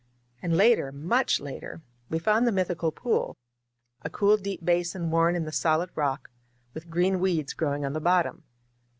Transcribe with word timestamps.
And 0.41 0.57
later, 0.57 0.91
much 0.91 1.39
later, 1.39 1.83
we 2.09 2.17
found 2.17 2.47
the 2.47 2.51
mythical 2.51 2.91
pool— 2.91 3.37
a 4.01 4.09
cool, 4.09 4.35
deep 4.35 4.65
basin 4.65 5.11
worn 5.11 5.35
in 5.35 5.45
the 5.45 5.51
solid 5.51 5.91
rock, 5.93 6.31
with 6.73 6.89
green 6.89 7.19
weeds 7.19 7.53
growing 7.53 7.85
on 7.85 7.93
the 7.93 8.01
bottom. 8.01 8.41